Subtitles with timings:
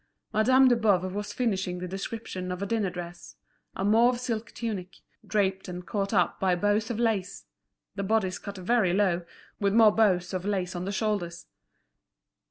[0.33, 3.35] Madame de Boves was finishing the description of a dinner dress;
[3.75, 7.45] a mauve silk tunic—draped and caught up by bows of lace;
[7.93, 9.23] the bodice cut very low,
[9.59, 11.45] with more bows of lace on the shoulders.